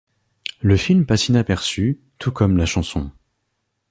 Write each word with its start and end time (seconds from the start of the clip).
Le 0.61 0.77
film 0.77 1.05
passe 1.05 1.27
inaperçu, 1.27 1.99
tout 2.17 2.31
comme 2.31 2.57
la 2.57 2.65
chanson. 2.65 3.11